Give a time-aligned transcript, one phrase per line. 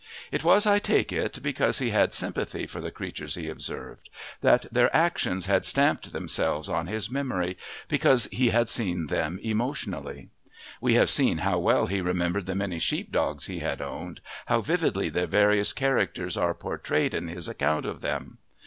[0.31, 4.09] It was, I take it, because he had sympathy for the creatures he observed,
[4.41, 7.55] that their actions had stamped themselves on his memory,
[7.87, 10.29] because he had seen them emotionally.
[10.81, 14.61] We have seen how well he remembered the many sheep dogs he had owned, how
[14.61, 18.39] vividly their various characters are portrayed in his account of them.